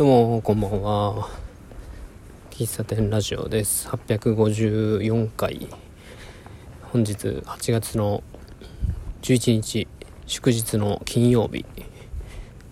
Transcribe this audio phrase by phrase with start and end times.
[0.00, 1.28] どうもこんばんは。
[2.48, 3.86] 喫茶店ラジオです。
[3.86, 5.68] 854回。
[6.84, 7.12] 本日
[7.44, 8.22] 8月の
[9.20, 9.86] 11日
[10.24, 11.66] 祝日の金曜日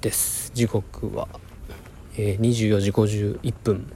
[0.00, 0.52] です。
[0.54, 1.28] 時刻は、
[2.16, 3.92] えー、24時51分、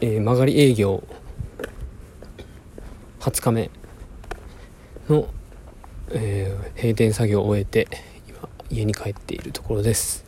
[0.00, 1.02] えー、曲がり営業
[3.18, 3.70] 20日目
[5.08, 5.26] の、
[6.12, 7.88] えー、閉店作業を終えて
[8.28, 10.23] 今家に帰っているところです。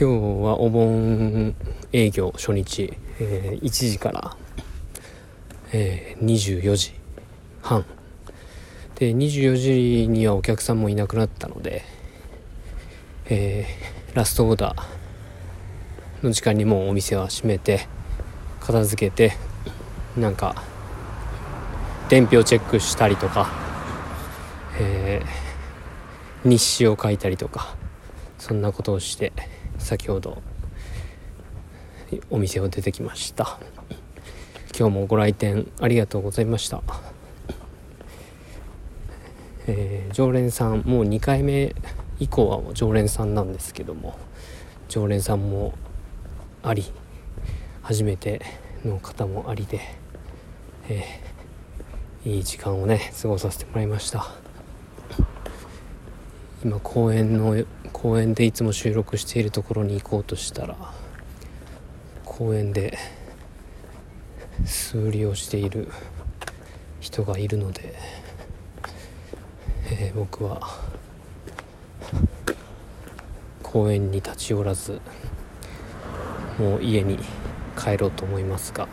[0.00, 0.14] 今日
[0.44, 1.56] はお盆
[1.92, 4.36] 営業初日、えー、1時から、
[5.72, 6.92] えー、24時
[7.62, 7.84] 半。
[8.94, 11.82] で24時にはお客さんもいなくなったので、
[13.24, 17.88] えー、ラストオーダーの時間にもうお店は閉めて
[18.60, 19.36] 片付けて
[20.16, 20.62] なんか
[22.08, 23.50] 伝票チェックしたりとか、
[24.78, 27.74] えー、日誌を書いたりとか
[28.38, 29.32] そんなことをして
[29.78, 30.42] 先ほど
[32.30, 33.58] お店を出てきました。
[34.78, 36.84] 今日もご来店ありがとうございました、
[39.66, 41.74] えー、常連さんもう2回目
[42.20, 44.16] 以降は常連さんなんですけども
[44.88, 45.74] 常連さんも
[46.62, 46.84] あり
[47.82, 48.40] 初めて
[48.84, 49.80] の方もありで、
[50.88, 54.47] えー、いい時間をね過ごさせてもらいました。
[56.64, 60.76] 今公園の公園でいつも収録しているところに行こうとしたら
[62.24, 62.98] 公園で
[64.64, 65.88] 素売りをしている
[66.98, 67.94] 人がいるので、
[69.92, 70.60] えー、僕は
[73.62, 75.00] 公園に立ち寄らず
[76.58, 77.20] もう家に
[77.78, 78.88] 帰ろうと思いますが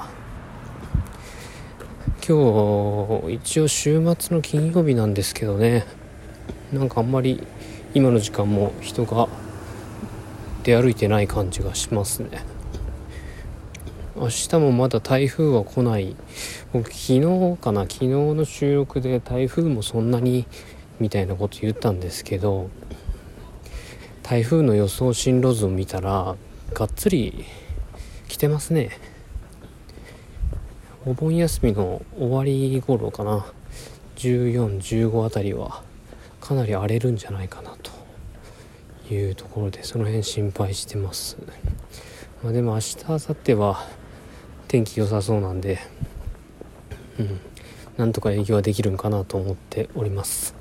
[2.27, 5.85] 今日一応週末の金曜日なんですけどね。
[6.73, 7.41] なんかあんまり
[7.95, 9.29] 今の時間も人が
[10.63, 12.43] 出歩いてない感じがしますね。
[14.17, 16.13] 明日もまだ台風は来ない。
[16.73, 17.83] 僕昨日かな？
[17.83, 20.45] 昨日の収録で台風もそんなに
[20.99, 22.69] みたいなこと言ったんですけど
[24.23, 26.35] 台風の予想進路図を見たら
[26.73, 27.45] がっつり
[28.27, 28.89] 来てますね。
[31.05, 33.45] お盆休みの終わり頃かな
[34.17, 35.81] ？1415あたりは。
[36.45, 37.91] かなり荒れるんじゃないかなと
[39.13, 41.37] いうところでその辺心配してます、
[42.43, 43.83] まあ、でも明日明後日は
[44.67, 45.79] 天気良さそうなんで
[47.17, 47.39] うん
[47.97, 50.53] なんとか営業はできるんかなと思っております。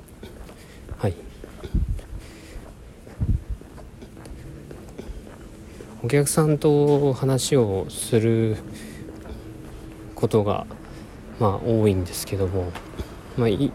[0.97, 1.13] はい。
[6.01, 8.55] お客さんと話をする
[10.15, 10.65] ことが
[11.39, 12.71] まあ多いんですけども
[13.35, 13.69] まあい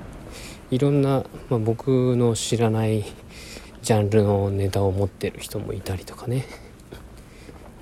[0.71, 3.05] いろんな、まあ、僕の知らない
[3.83, 6.47] ジャンルのネタを持ってる人もいたりとかね。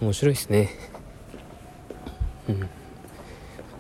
[0.01, 0.71] 面白いですね。
[2.49, 2.69] うん。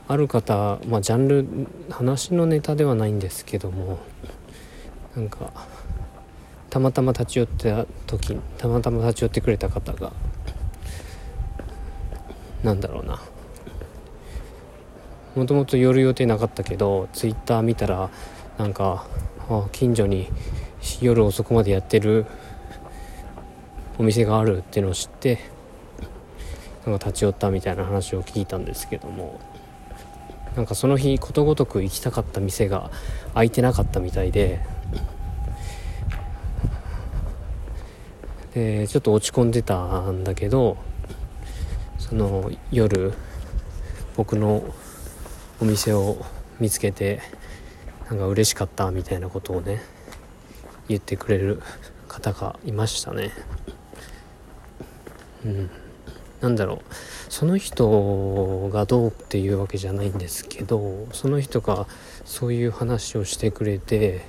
[0.08, 1.46] ある方まあジャンル
[1.91, 3.98] 話のネタではないんですけども
[5.14, 5.52] なんか
[6.70, 10.12] たまたま立ち寄った時たまたま立ち寄ってくれた方が
[12.62, 13.20] なんだろうな。
[15.36, 18.10] もともと寄る予定なかったけどツイッター見たら
[18.58, 19.06] なんか
[19.70, 20.28] 近所に
[21.00, 22.26] 夜遅くまでやってる
[23.98, 25.38] お店があるっていうのを知って
[26.84, 29.41] なんか立ち寄ったみたいな話を聞いたんですけども
[30.56, 32.91] なんかその日ことごとく行きたかった店が
[33.34, 34.60] 開いてなかったみたいで
[38.54, 40.76] でちょっと落ち込んでたんだけど
[41.98, 43.12] その夜
[44.16, 44.64] 僕の
[45.60, 46.16] お店を
[46.58, 47.20] 見つけて
[48.08, 49.80] なんか嬉しかったみたいなことをね
[50.88, 51.62] 言ってくれる
[52.08, 53.32] 方がいましたね。
[55.44, 55.70] うん。
[56.41, 56.78] なんだろう。
[57.28, 61.86] その人がどうっていうわけじゃないんですけどその人が
[62.24, 64.22] そういう話をしてくれて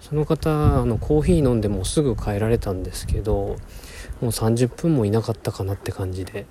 [0.00, 3.56] その方あのコーヒー飲んでもすぐ帰られたんですけど
[4.20, 6.46] もう30分もいなかったかなって感じで、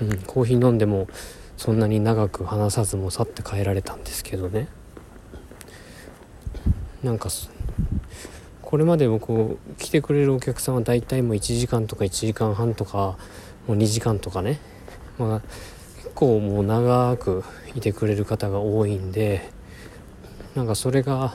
[0.00, 1.08] うん、コーヒー飲んでも
[1.56, 4.68] そんなに長く話さずも去って帰られたんですけどね。
[7.02, 7.28] なんか
[8.60, 13.18] これまで僕来てくれるお客さんは大体もう1時間とか1時間半とか
[13.66, 14.60] もう2時間とかね、
[15.18, 15.40] まあ、
[15.96, 17.44] 結構もう長く
[17.74, 19.50] いてくれる方が多いんで
[20.54, 21.34] なんかそれが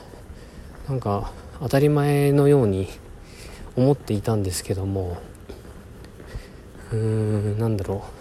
[0.88, 2.88] なんか当たり前のように
[3.76, 5.18] 思っていたんですけども
[6.92, 8.18] うーんなんだろう。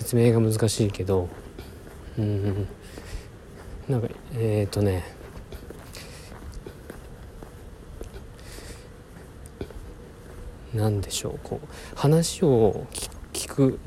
[0.00, 1.28] 説明が難しいけど
[2.18, 2.66] うん
[3.88, 5.04] なんかえっ、ー、とね
[10.74, 12.86] 何でしょうこう話を
[13.32, 13.78] 聞く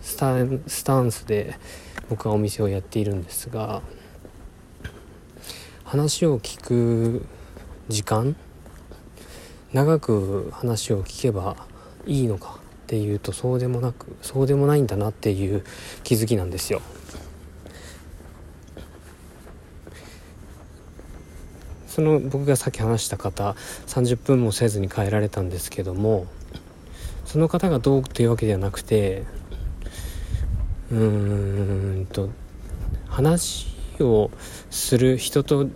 [0.00, 1.56] スタンスで
[2.08, 3.82] 僕はお店をやっているんですが
[5.84, 7.26] 話を聞く
[7.88, 8.36] 時間
[9.72, 11.56] 長く話を聞けば
[12.06, 15.64] いいのかっていうとそうでもなくそうでもないんだなっていう
[16.04, 16.80] 気づきなんですよ。
[21.98, 23.56] その僕がさっき話した方
[23.88, 26.28] 30分もせずに帰られたんですけども
[27.24, 29.24] その方がどうというわけではなくて
[30.92, 32.30] うーんと
[33.08, 33.66] 話
[33.98, 34.30] を
[34.70, 35.66] する人と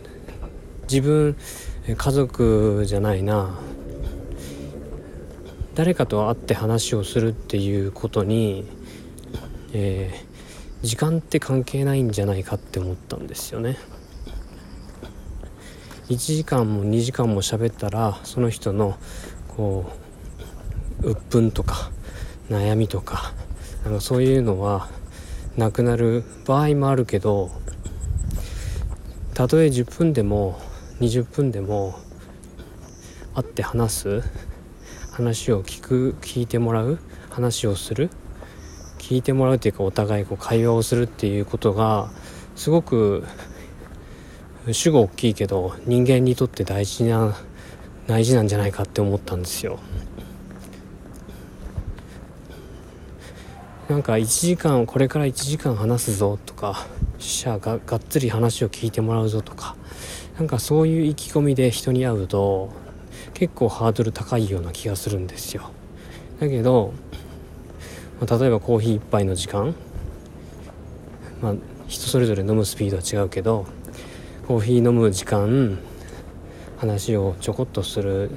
[0.82, 1.36] 自分
[1.88, 3.58] 家族じゃないな
[5.74, 8.64] 誰かと会って話をするっていうことに、
[9.72, 13.76] えー、時間って関係ないんじゃないかって思ったんですよね。
[16.12, 18.98] 1時間も2時間も喋ったらその人の
[19.56, 19.90] こ
[21.02, 21.90] う鬱憤とか
[22.50, 23.32] 悩みとか
[23.84, 24.88] なんかそういうのは
[25.56, 27.50] なくなる場合もあるけど
[29.32, 30.60] たとえ10分でも
[31.00, 31.98] 20分でも
[33.34, 34.22] 会って話す
[35.12, 36.98] 話を聞く聞いてもらう
[37.30, 38.10] 話をする
[38.98, 42.10] 聞いてもらうっていうかお互いこう会話をするっていうことが
[42.54, 43.24] すごく
[44.70, 47.36] 主語大きいけど人間にとって大事な
[48.06, 49.80] 大事なんじゃないかって思ったんですよ。
[53.88, 56.86] なんか1時間これから1時間話すぞとか
[57.18, 59.76] 死者ががっつり話を聞いてもらうぞとか
[60.38, 62.70] なんかそういう意気込みで人に会うと
[63.34, 65.70] 結構ハードル高いような気がするんですよ。
[66.38, 66.94] だけど、
[68.20, 69.74] まあ、例えばコーヒー1杯の時間
[71.42, 71.54] まあ
[71.88, 73.66] 人それぞれ飲むスピードは違うけど
[74.46, 75.78] コーヒー飲む時間
[76.76, 78.30] 話をちょこっとする、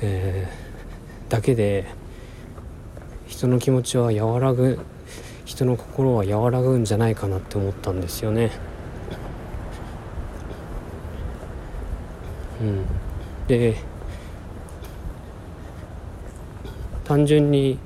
[0.00, 1.86] えー、だけで
[3.26, 4.78] 人の気持ちは和らぐ
[5.44, 8.52] 人の心は和らぐんじゃないかなって思ったんですよね。
[12.60, 12.86] うん、
[13.48, 13.76] で
[17.04, 17.78] 単純に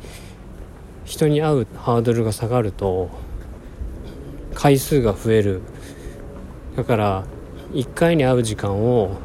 [1.06, 3.08] 人に会うハードルが下がると
[4.54, 5.62] 回数が増える
[6.76, 7.24] だから
[7.72, 9.16] 1回に会う時間を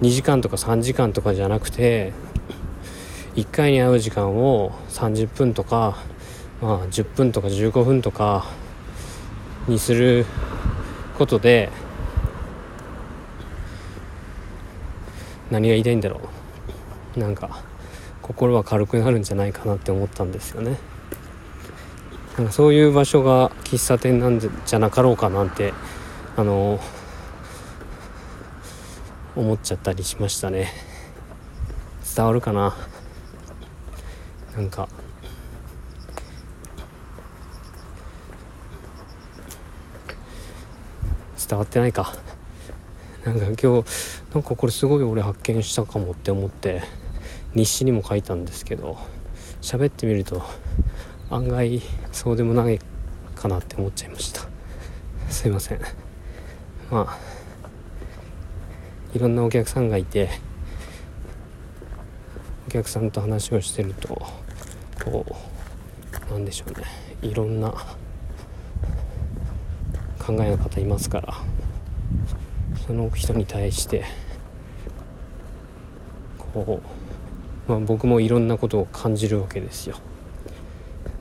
[0.00, 2.12] 2時間とか3時間とかじゃなくて
[3.36, 5.96] 1回に会う時間を30分とか、
[6.62, 8.46] まあ、10分とか15分とか
[9.66, 10.24] にする
[11.18, 11.70] ことで
[15.50, 16.20] 何が言いたいんだろ
[17.16, 17.20] う。
[17.20, 17.62] なんか
[18.22, 20.78] 心は軽くなるんじゃないかなって思ったんですよね。
[22.36, 25.72] なんかそういう場所が喫茶店なんじゃなかろうかなんて
[26.36, 26.80] あの
[29.36, 30.72] 思っちゃったりしましたね。
[32.16, 32.76] 伝わるかな？
[34.56, 34.88] なんか。
[41.48, 42.14] 伝わってないか。
[43.24, 43.84] なんか今日
[44.34, 46.82] なんかこれすごい俺発見したかもって思って
[47.54, 48.98] 日誌にも書いたんですけど
[49.62, 50.42] 喋ってみると
[51.30, 51.80] 案外
[52.12, 52.80] そうでもない
[53.34, 54.48] かなって思っちゃいました。
[55.30, 55.80] すいません。
[56.90, 57.18] まあ
[59.14, 60.30] いろんなお客さんがいて
[62.68, 64.20] お客さんと話をしてると
[65.04, 65.24] こ
[66.28, 66.84] うなんでしょうね。
[67.22, 67.70] いろんな
[70.18, 71.34] 考えの方いますから
[72.86, 74.04] その人に対して
[76.38, 76.80] こ
[77.68, 79.96] う、まあ、僕もいろんなことを感じるわけですよ。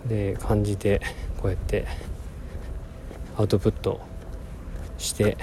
[0.08, 1.02] で感じて
[1.38, 1.86] こうやって
[3.38, 4.02] アウトプット
[5.04, 5.38] して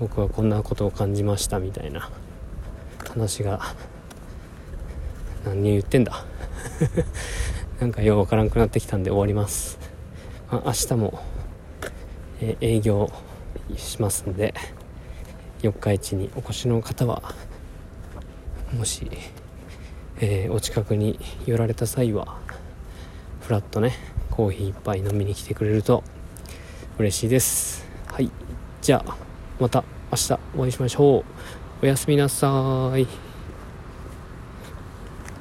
[0.00, 2.10] 僕はこんなことを感じましたみたいな
[3.08, 3.60] 話が
[5.44, 6.24] 何言ってんだ。
[7.80, 9.78] なんかようわからんくなってきたんで終わります、
[10.50, 11.20] まあ、明日も、
[12.40, 13.10] え営業
[13.76, 14.54] しますんで
[15.62, 17.34] 四日市にお越しの方は
[18.76, 19.10] もし、
[20.20, 22.38] えー、お近くに寄られた際は
[23.40, 23.92] フラットね
[24.30, 26.02] コーヒー一杯飲みに来てくれると
[26.98, 27.81] 嬉しいです。
[28.82, 29.16] じゃあ
[29.60, 31.24] また明日お会いしましょう。
[31.84, 33.31] おやすみなさい。